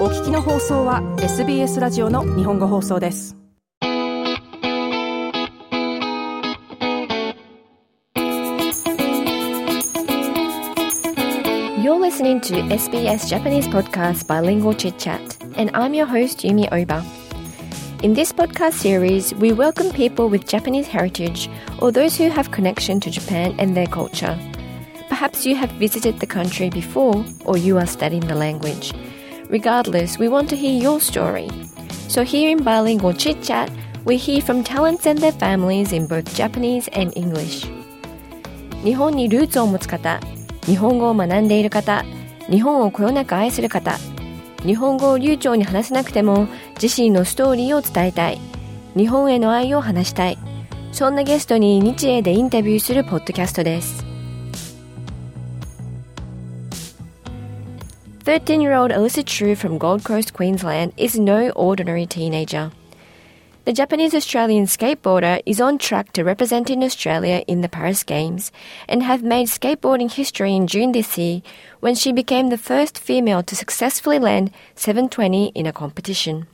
[0.00, 3.34] お聞きの放送は SBS ラジオの日本語放送です。
[11.82, 15.20] You're listening to SBS Japanese podcast Bilingual Chit Chat,
[15.56, 17.02] and I'm your host Yumi Oba.
[18.02, 21.48] In this podcast series, we welcome people with Japanese heritage
[21.80, 24.38] or those who have connection to Japan and their culture.
[25.08, 28.92] Perhaps you have visited the country before or you are studying the language.
[29.51, 31.49] Regardless, we want to hear your story.
[32.07, 33.69] So here in Bilingual Chit Chat,
[34.05, 37.67] we hear from talents and their families in both Japanese and English.
[38.85, 40.21] 日本にルーツを持つ方
[40.65, 42.05] 日本語を学んでいる方、
[42.49, 43.97] 日本をこよなく愛する方、
[44.65, 46.47] 日本語を流暢に話せなくても
[46.81, 48.39] 自身のストーリーを伝えたい、
[48.95, 50.37] 日本への愛を話したい、
[50.93, 54.10] そんなゲストに日英でインタビューするポッドキャストです。
[58.31, 62.71] 13-year-old Arisa Trew from Gold Coast, Queensland is no ordinary teenager.
[63.65, 68.53] The Japanese Australian skateboarder is on track to representing Australia in the Paris Games
[68.87, 71.41] and have made skateboarding history in June this year
[71.81, 76.47] when she became the first female to successfully land 720 in a competition.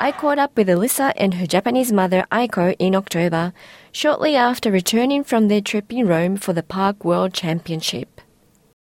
[0.00, 3.52] I caught up with Arisa and her Japanese mother Aiko in October,
[3.90, 8.20] shortly after returning from their trip in Rome for the Park World Championship.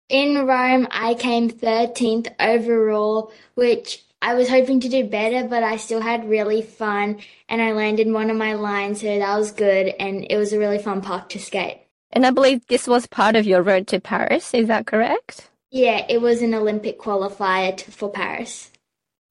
[0.08, 5.76] In Rome, I came 13th overall, which I was hoping to do better, but I
[5.76, 9.94] still had really fun and I landed one of my lines, so that was good
[10.00, 11.82] and it was a really fun park to skate.
[12.12, 15.50] And I believe this was part of your road to Paris, is that correct?
[15.70, 18.72] Yeah, it was an Olympic qualifier to, for Paris.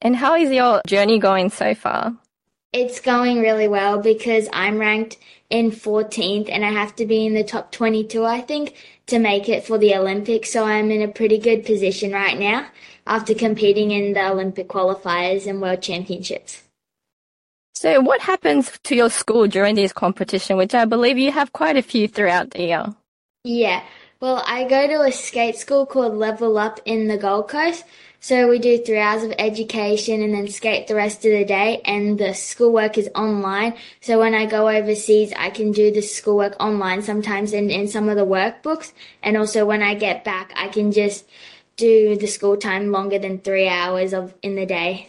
[0.05, 2.13] And how is your journey going so far?
[2.71, 5.17] It's going really well because I'm ranked
[5.49, 8.75] in 14th and I have to be in the top 22, I think,
[9.07, 10.51] to make it for the Olympics.
[10.51, 12.67] So I'm in a pretty good position right now
[13.07, 16.61] after competing in the Olympic qualifiers and world championships.
[17.73, 21.77] So what happens to your school during these competitions, which I believe you have quite
[21.77, 22.95] a few throughout the year?
[23.43, 23.81] Yeah.
[24.19, 27.85] Well, I go to a skate school called Level Up in the Gold Coast.
[28.25, 31.79] So we do three hours of education and then skate the rest of the day
[31.85, 33.75] and the schoolwork is online.
[34.01, 38.09] So when I go overseas, I can do the schoolwork online sometimes and in some
[38.09, 38.93] of the workbooks.
[39.21, 41.29] And also when I get back, I can just
[41.77, 45.07] do the school time longer than three hours of in the day.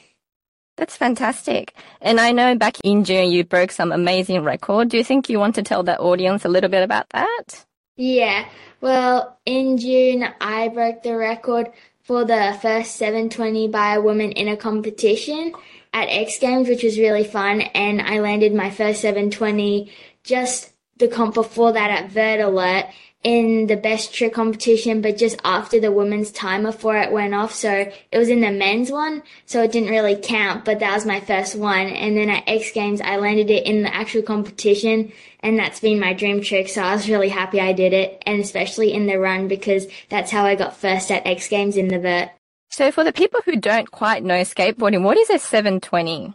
[0.77, 1.73] That's fantastic.
[2.03, 4.91] And I know back in June you broke some amazing record.
[4.91, 7.65] Do you think you want to tell the audience a little bit about that?
[7.97, 8.47] Yeah.
[8.83, 11.73] Well, in June I broke the record
[12.07, 15.53] for the first 720 by a woman in a competition
[15.93, 17.61] at X Games, which was really fun.
[17.61, 19.91] And I landed my first 720
[20.23, 22.87] just the comp before that at Vert Alert
[23.27, 27.53] in the best trick competition, but just after the women's timer for it went off.
[27.53, 31.05] So it was in the men's one, so it didn't really count, but that was
[31.05, 31.89] my first one.
[31.89, 35.11] And then at X Games, I landed it in the actual competition,
[35.41, 36.69] and that's been my dream trick.
[36.69, 40.31] So I was really happy I did it, and especially in the run because that's
[40.31, 42.29] how I got first at X Games in the vert.
[42.71, 46.33] So for the people who don't quite know skateboarding, what is a 720?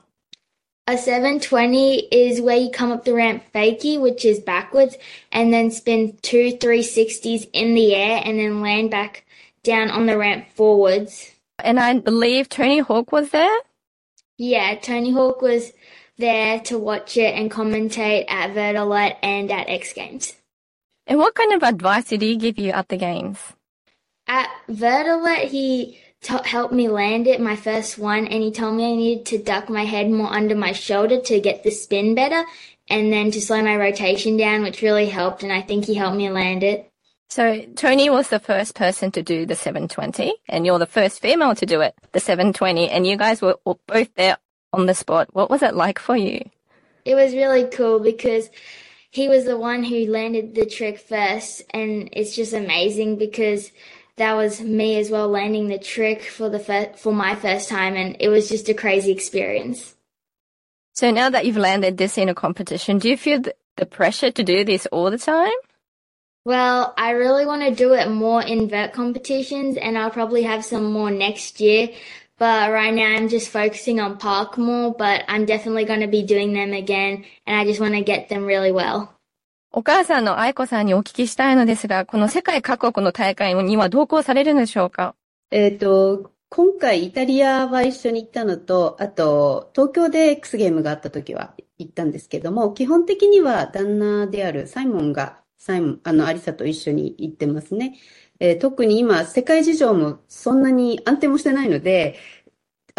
[0.88, 4.98] A 720 is where you come up the ramp fakie, which is backwards,
[5.32, 9.26] and then spin two 360s in the air and then land back
[9.64, 11.32] down on the ramp forwards.
[11.60, 13.56] And I believe Tony Hawk was there?
[14.38, 15.72] Yeah, Tony Hawk was
[16.18, 20.34] there to watch it and commentate at Alert and at X Games.
[21.06, 23.38] And what kind of advice did he give you at the games?
[24.28, 28.96] At Alert, he helped me land it, my first one, and he told me I
[28.96, 32.46] needed to duck my head more under my shoulder to get the spin better,
[32.90, 36.18] and then to slow my rotation down, which really helped, and I think he helped
[36.18, 36.92] me land it.
[37.30, 41.56] So Tony was the first person to do the 720, and you're the first female
[41.56, 44.38] to do it, the 720, and you guys were both there
[44.74, 45.30] on the spot.
[45.34, 46.50] What was it like for you?
[47.06, 48.50] It was really cool because
[49.10, 53.72] he was the one who landed the trick first, and it's just amazing because
[54.22, 57.96] that was me as well landing the trick for the fir- for my first time,
[57.96, 59.96] and it was just a crazy experience.
[60.94, 63.42] So now that you've landed this in a competition, do you feel
[63.78, 65.58] the pressure to do this all the time?
[66.46, 70.64] Well, I really want to do it more in vert competitions, and I'll probably have
[70.64, 71.90] some more next year.
[72.38, 74.94] But right now, I'm just focusing on park more.
[74.94, 78.30] But I'm definitely going to be doing them again, and I just want to get
[78.30, 79.18] them really well.
[79.74, 85.16] お母さんの愛子さんにお聞きしたいのですが、この世界各国の大会には同行されるのでしょうか？
[85.50, 97.98] えっ、ー、と、今回イタリアは一緒に行ったのと、あと、東京で X ゲームがあった時は行ったんですけども、基本的には旦那であるサイモンが、サイモン、あの、アリサと一緒に行ってますね。
[98.42, 102.18] えー、特に今、世界事情もそんなに安定もしてないので、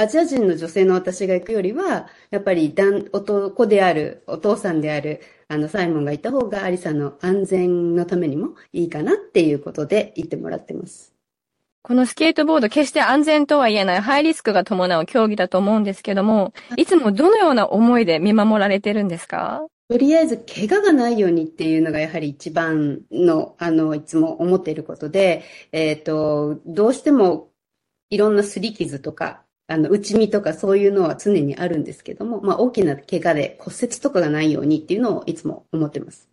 [0.02, 2.74] アジア人の女性の私が行くよりは、やっぱり
[3.12, 11.14] 男である、お父さんである、あの、サイモンがいた方がアリサの安全のためにもいいかなっていうことで行ってもらってます。
[11.82, 19.66] このスケートボード、決して安全とは言えないハイリスクが伴う競技だと思うんですけども、いつもどのような思いで見守られてるんですか？
[19.88, 27.50] とりあえず、怪我がないようにっていうのがやはり一番の、あの、いつも思っていることで、えっ、ー、と、どうしても
[28.10, 36.28] いろんな擦り傷とか、あの、内身とかそういうのは常にあるんですけども、まあ、大きな怪我で骨折とかがないようにっていうのをいつも思ってます。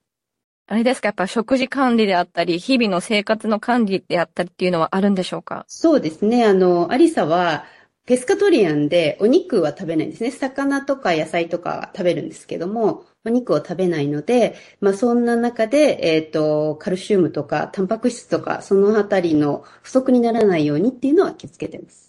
[0.68, 5.66] あれですかやっぱ食事管理であったり、日々の生活の管理であったりっていうのはあるんでしょうか？
[5.68, 6.46] そうですね。
[6.46, 7.66] あの、アリサは、
[8.06, 10.32] ペスカトリアンでお肉は食べないんですね。
[10.32, 22.09] 魚とか野菜とかは食べるんですけども、お肉を食べないので、まあそんな中で、えっ、ー、と、カルシウムとかタンパク質とか、そのあたりの不足にならないようにっていうのは気をつけてます。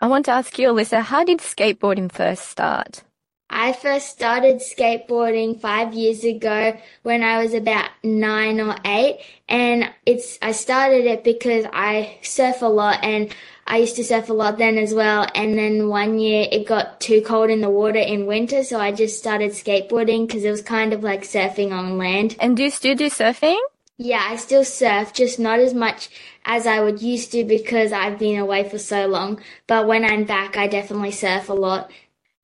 [0.00, 3.02] I want to ask you, Arisa, how did skateboarding first start?
[3.50, 9.20] I first started skateboarding five years ago when I was about nine or eight.
[9.48, 13.34] And it's, I started it because I surf a lot and
[13.66, 15.26] I used to surf a lot then as well.
[15.34, 18.62] And then one year it got too cold in the water in winter.
[18.62, 22.36] So I just started skateboarding because it was kind of like surfing on land.
[22.38, 23.58] And do you still do surfing?
[23.98, 26.08] Yeah, I still surf, just not as much
[26.44, 29.40] as I would used to because I've been away for so long.
[29.66, 31.90] But when I'm back, I definitely surf a lot.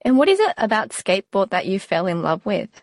[0.02, 2.82] And what is it about skateboard that you fell in love with?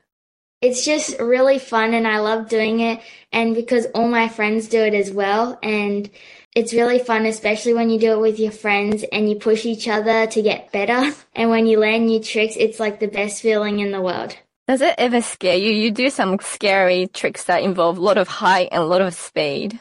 [0.61, 3.01] It's just really fun and I love doing it.
[3.33, 5.59] And because all my friends do it as well.
[5.61, 6.09] And
[6.55, 9.89] it's really fun, especially when you do it with your friends and you push each
[9.89, 11.13] other to get better.
[11.35, 14.37] And when you learn new tricks, it's like the best feeling in the world.
[14.67, 15.71] Does it ever scare you?
[15.71, 19.13] You do some scary tricks that involve a lot of height and a lot of
[19.13, 19.79] speed.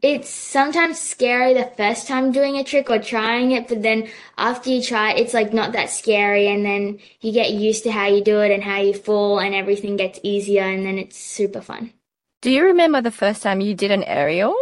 [0.00, 4.08] It's sometimes scary the first time doing a trick or trying it, but then
[4.38, 7.92] after you try it, it's like not that scary and then you get used to
[7.92, 11.18] how you do it and how you fall and everything gets easier and then it's
[11.18, 11.92] super fun.
[12.40, 14.56] Do you remember the first time you did an aerial?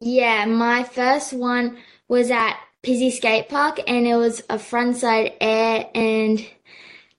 [0.00, 1.78] Yeah, my first one
[2.08, 6.46] was at Pizzey Skate Park and it was a frontside air and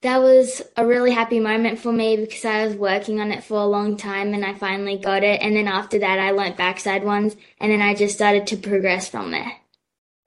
[0.05, 3.57] that was a really happy moment for me because I was working on it for
[3.57, 5.41] a long time and I finally got it.
[5.41, 9.09] And then after that, I learnt backside ones and then I just started to progress
[9.09, 9.53] from there.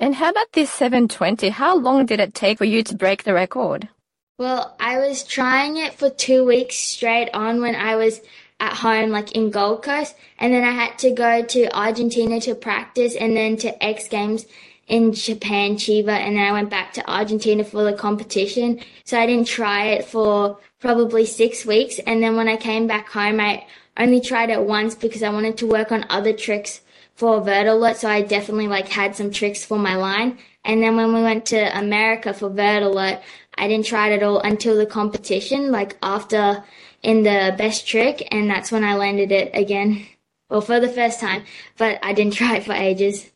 [0.00, 1.50] And how about this 720?
[1.50, 3.88] How long did it take for you to break the record?
[4.36, 8.20] Well, I was trying it for two weeks straight on when I was
[8.58, 10.16] at home, like in Gold Coast.
[10.40, 14.44] And then I had to go to Argentina to practice and then to X Games
[14.88, 18.80] in Japan, Chiba, and then I went back to Argentina for the competition.
[19.04, 21.98] So I didn't try it for probably six weeks.
[22.00, 23.66] And then when I came back home, I
[23.98, 26.80] only tried it once because I wanted to work on other tricks
[27.14, 27.98] for vert alert.
[27.98, 30.38] So I definitely like had some tricks for my line.
[30.64, 33.20] And then when we went to America for vert alert,
[33.56, 36.64] I didn't try it at all until the competition, like after
[37.02, 38.26] in the best trick.
[38.30, 40.06] And that's when I landed it again.
[40.48, 41.42] Well, for the first time,
[41.76, 43.30] but I didn't try it for ages.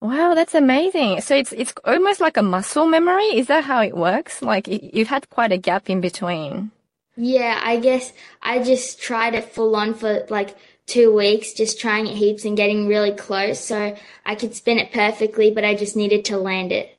[0.00, 1.20] Wow, that's amazing.
[1.20, 3.36] So it's it's almost like a muscle memory.
[3.36, 4.42] Is that how it works?
[4.42, 6.70] Like you've had quite a gap in between.
[7.16, 10.56] Yeah, I guess I just tried it full on for like
[10.86, 14.92] two weeks, just trying it heaps and getting really close so I could spin it
[14.92, 16.96] perfectly, but I just needed to land it.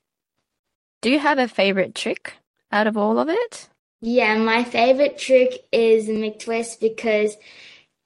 [1.01, 2.33] Do you have a favorite trick
[2.69, 3.69] out of all of it?
[4.01, 7.38] Yeah, my favorite trick is the McTwist because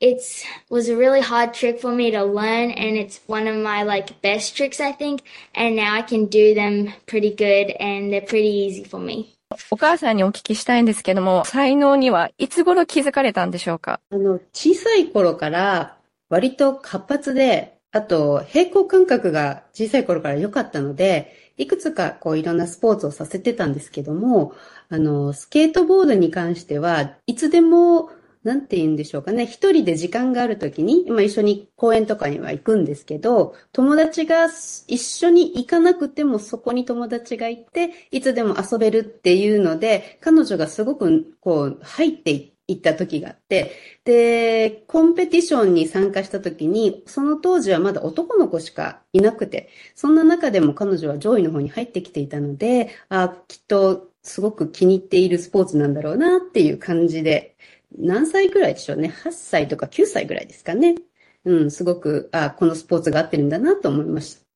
[0.04, 0.22] it
[0.70, 4.22] was a really hard trick for me to learn and it's one of my like
[4.22, 5.24] best tricks I think
[5.56, 9.30] and now I can do them pretty good and they're pretty easy for me.
[9.70, 15.98] お母さんにお聞きしたいんですけども、才能にはいつ頃気づかれたんでしょうかあの、小さい頃から
[16.30, 24.56] 割と活発で、あと平行感覚が小さい頃から良かったので、いくつかこういろんなスポーツをさせてたんですけども、
[24.90, 28.10] あの、スケートボードに関してはいつでも
[28.44, 29.46] なんて言うんでしょうかね。
[29.46, 43.72] 一人で時間があるときに、まあ一緒に公園とかには行くんですけど、友達が一緒に行かなくてもそこに友達がいて、いつでも遊べるっていうので、彼女がすごくこう入っていった時があって、
[44.04, 57.56] で、コンペティションに参加した時に、その当時はまだ男の子しかいなくて、そんな中でも彼女は上位の方に入ってきていたので、あきっとすごく気に入っているスポーツなんだろうなっていう感じで
[57.97, 59.13] 何歳ぐらいでしょうね。
[59.25, 60.97] 8歳とか9歳ぐらいですかね。
[61.45, 64.49] うん、すごく、あこのスポーツが合ってるんだなと思いました。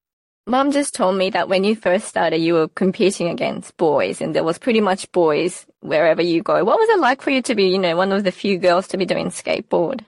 [0.44, 4.34] Mom just told me that when you first started, you were competing against boys and
[4.34, 6.64] there was pretty much boys wherever you go.
[6.64, 8.88] What was it like for you to be, you know, one of the few girls
[8.88, 10.04] to be doing skateboard?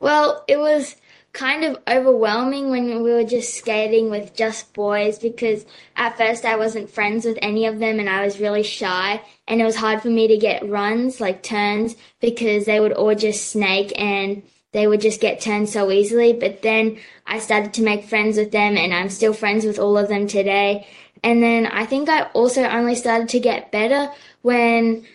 [0.00, 0.96] Well, it was
[1.31, 6.55] kind of overwhelming when we were just skating with just boys because at first I
[6.55, 10.01] wasn't friends with any of them and I was really shy and it was hard
[10.01, 14.87] for me to get runs like turns because they would all just snake and they
[14.87, 16.33] would just get turned so easily.
[16.33, 19.97] But then I started to make friends with them and I'm still friends with all
[19.97, 20.87] of them today.
[21.23, 25.05] And then I think I also only started to get better when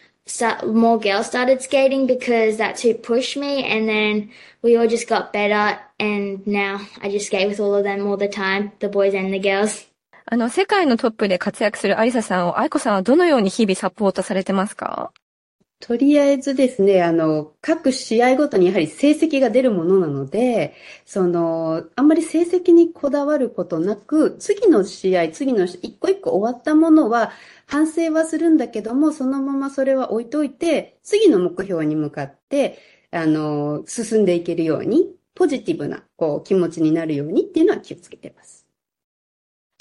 [0.66, 4.30] more girls started skating because that's who pushed me and then
[4.62, 8.18] we all just got better and now I just skate with all of them all
[8.18, 9.90] the time, the boys and the girls.
[10.32, 15.12] あの、世界のトップで活躍するアリサさんを、アイコさんはどのように日々サポートされてますか
[15.87, 20.75] とりあえずですね、あの、各試合ごとにやはり成績が出るものなので、
[21.05, 27.33] その、あんまり成績にこだわることなく、次の試合、次の一個一個終わったものは、
[27.67, 32.79] 反省はするんだけども、そのままそれは置いといて、次の目標に向かって、
[33.11, 38.64] あの、進んでいけるように、ポジティブな、こう、気持ちになるようにっていうのは気をつけてます。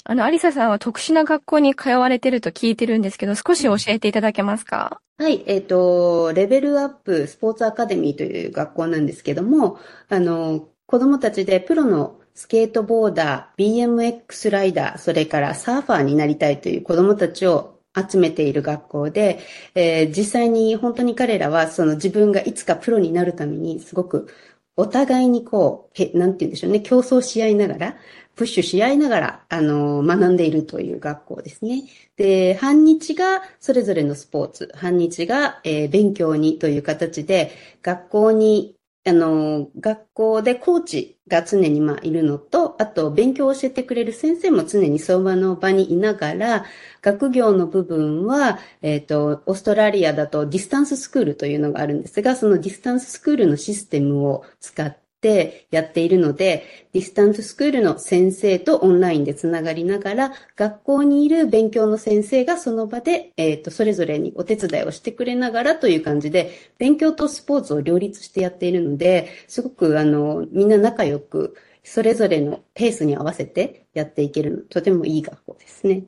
[0.06, 5.00] あの、アリサさんは特殊な学校に通われてると聞いてるんですけど、少し教えていただけますか？
[5.16, 9.78] はい、えっ、ー、と、レベルアップスポーツアカデミーという学校なんですけども、
[10.10, 19.38] あの、子供たちでプロのスケートボーダー、BMX ライダー、それからサーファーになりたいという子供たちを集めている学校で、
[19.74, 24.28] えー、実際に本当に彼らはその自分がいつかプロになるためにすごく
[24.76, 27.96] お互いにこう、なんて言うんでしょうね、競争し合いながら、
[28.36, 31.84] プッシュし合いながら、あの、学んでいるという学校ですね。
[32.16, 38.76] で、半日がそれぞれのスポーツ、半日が、えー、勉強にという形で、学校に
[39.06, 46.64] あの、学校でコーチが常にまあいるのと、あと勉強を教えてくれる先生も常に相場の場にいながら、
[47.02, 76.04] 学業の部分は、えっ、ー、と、オーストラリアだとディスタンススクールというのがあるんですが、そのディスタンススクールのシステムを使って、てやっているので、ディスタントスクールの先生とオンラインでつながりながら、学校にいる勉強の先生がその場で、えっ、ー、と、それぞれにお手伝いをしてくれながらという感じで、勉強とスポーツを両立してやっているので、すごくあの、みんな仲良く、それぞれのペースに合わせてやっていけるの、とてもいい学校ですね。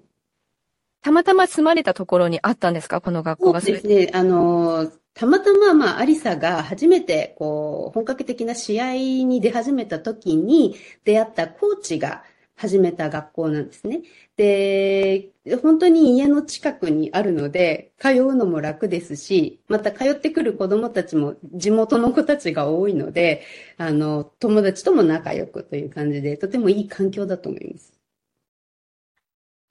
[1.01, 3.61] たまたま住まれたところにあったんですかこの学校が。
[3.63, 4.11] そうですね。
[4.13, 8.93] あの、たまたま、まあ、アリサが初めて、こう、本格的な試合
[9.25, 12.23] に出始めた時に出会ったコーチが
[12.55, 14.03] 始めた学校なんですね。
[14.37, 15.31] で、
[15.63, 23.43] 本当に家の近くにあるので、通うのも楽ですし、また通ってくる子供たちも地元の子たちが多いので、
[23.79, 27.97] あの、友達とも仲良くという感じで、とてもいい環境だと思います。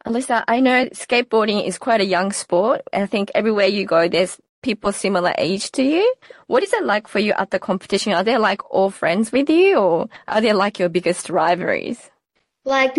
[0.06, 2.84] Alyssa, I know skateboarding is quite a young sport.
[2.94, 6.16] I think everywhere you go, there's people similar age to you.
[6.48, 8.14] What is it like for you at the competition?
[8.14, 12.10] Are they like all friends with you or are they like your biggest rivalries?
[12.66, 12.98] Like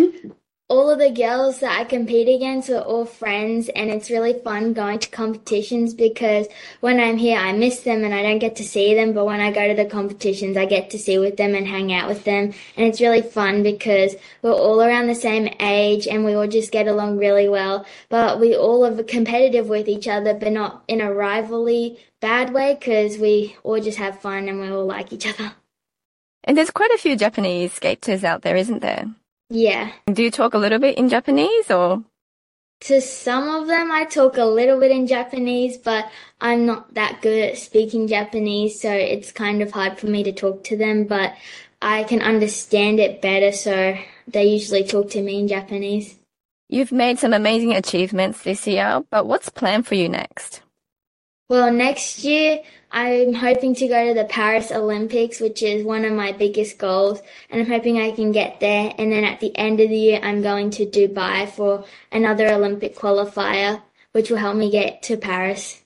[0.69, 4.73] all of the girls that I compete against are all friends and it's really fun
[4.73, 6.47] going to competitions because
[6.81, 9.39] when I'm here I miss them and I don't get to see them but when
[9.39, 12.25] I go to the competitions I get to see with them and hang out with
[12.25, 16.47] them and it's really fun because we're all around the same age and we all
[16.47, 20.83] just get along really well but we all are competitive with each other but not
[20.89, 25.13] in a rivalry bad way because we all just have fun and we all like
[25.13, 25.53] each other.
[26.43, 29.07] And there's quite a few Japanese skaters out there, isn't there?
[29.49, 29.91] Yeah.
[30.11, 32.03] Do you talk a little bit in Japanese or?
[32.81, 37.21] To some of them, I talk a little bit in Japanese, but I'm not that
[37.21, 41.05] good at speaking Japanese, so it's kind of hard for me to talk to them,
[41.05, 41.35] but
[41.81, 46.17] I can understand it better, so they usually talk to me in Japanese.
[46.69, 50.61] You've made some amazing achievements this year, but what's planned for you next?
[51.48, 56.12] Well, next year, I'm hoping to go to the Paris Olympics, which is one of
[56.14, 57.20] my biggest goals,
[57.50, 58.94] and I'm hoping I can get there.
[58.96, 62.96] And then at the end of the year, I'm going to Dubai for another Olympic
[62.96, 65.82] qualifier, which will help me get to Paris.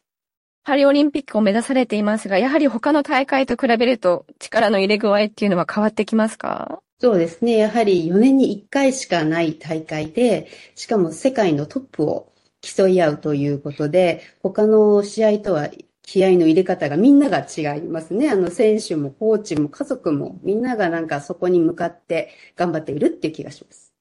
[0.63, 7.57] パリオリンピックを目指されていますが、やはり他の大会と比べると力の入れ具合っていうのは変わってきますかそうですね。
[7.57, 12.30] やはり4年に1回しかない大会で、しかも世界のトップを
[12.62, 15.70] 競い合うということで、他の試合とは
[16.04, 18.30] 気合の入れ方がみんなが違いますね。
[18.30, 23.94] あの、選手もコーチも家族もみんながなんかそこに向かって頑張っているっていう気がします。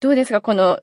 [0.00, 0.40] どうですか？
[0.40, 0.80] この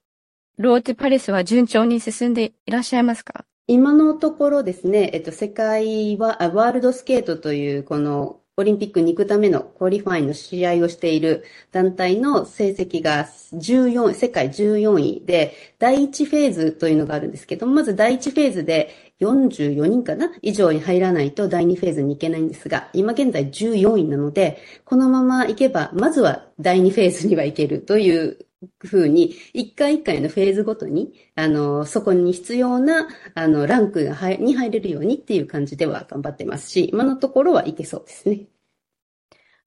[0.57, 3.45] ローテパレスは順調に進んでいらっしゃいますか？
[3.67, 28.38] 今のところですね、えっと、世界は、ワールドスケートという、このオリンピックに行くためのクオリファイの試合をしている団体の成績が14、世界14位で、第1フェーズというのがあるんですけども、まず第1フェーズで44人かな以上に入らないと第2フェーズに行けないんですが、今現在14位なので、このまま行けば、まずは第2フェーズには行けるという
[28.80, 38.48] ふうに、一回一回のフェーズごとに、あの、そこに必要な、あの、ランクが入に入れるようにっていう感じでは頑張ってますし、今のところはいけそうですね。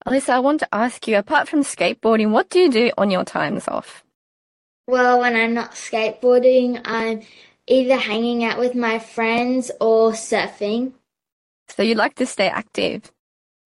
[0.06, 3.24] Alyssa, I want to ask you, apart from skateboarding, what do you do on your
[3.24, 4.04] times off?
[4.86, 7.22] Well, when I'm not skateboarding, I'm
[7.66, 10.92] either hanging out with my friends or surfing.
[11.68, 13.10] So you like to stay active?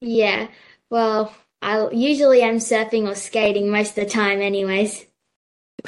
[0.01, 0.47] Yeah,
[0.91, 5.08] well, I usually am surfing or skating most of the time anyways.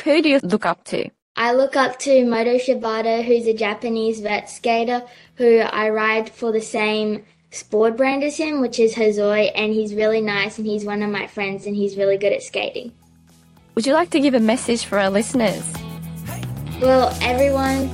[0.05, 1.11] Who do you look up to?
[1.37, 5.03] I look up to Moto Shibata, who's a Japanese vert skater
[5.37, 9.95] who I ride for the same sport brand as him, which is Hosoi, and he's
[9.95, 12.93] really nice and he's one of my friends and he's really good at skating.
[13.75, 15.65] Would you like to give a message for our listeners?
[16.81, 17.89] Well, everyone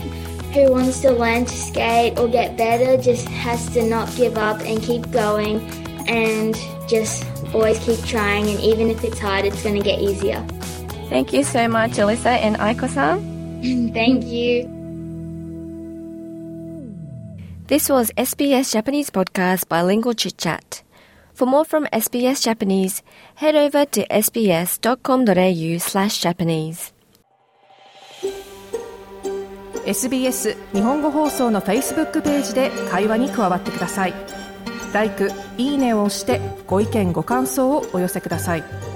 [0.53, 4.61] who wants to learn to skate or get better just has to not give up
[4.63, 5.61] and keep going
[6.09, 6.57] and
[6.89, 7.25] just
[7.55, 10.45] always keep trying and even if it's hard, it's going to get easier.
[11.09, 13.37] Thank you so much, Arisa and Aiko-san.
[13.95, 14.69] Thank you.
[17.69, 20.83] This was SBS Japanese podcast bilingual chit chat.
[21.35, 23.03] For more from SBS Japanese,
[23.37, 26.93] head over to sbs.com.au slash Japanese.
[29.85, 34.15] SBS 日本語放送の Facebook ページで会話に加わってください。
[34.93, 38.96] ライク、いいねを押してご意見ご感想をお寄せください。